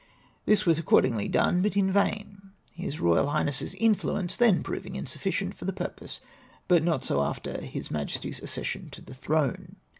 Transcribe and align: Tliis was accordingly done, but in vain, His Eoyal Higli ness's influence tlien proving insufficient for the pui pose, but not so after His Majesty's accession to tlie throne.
Tliis 0.47 0.65
was 0.65 0.79
accordingly 0.79 1.27
done, 1.27 1.61
but 1.61 1.77
in 1.77 1.91
vain, 1.91 2.53
His 2.73 2.95
Eoyal 2.95 3.31
Higli 3.35 3.45
ness's 3.45 3.75
influence 3.75 4.35
tlien 4.35 4.63
proving 4.63 4.95
insufficient 4.95 5.53
for 5.53 5.65
the 5.65 5.73
pui 5.73 5.95
pose, 5.95 6.21
but 6.67 6.83
not 6.83 7.03
so 7.03 7.21
after 7.21 7.61
His 7.63 7.91
Majesty's 7.91 8.41
accession 8.41 8.89
to 8.89 9.01
tlie 9.03 9.15
throne. 9.15 9.75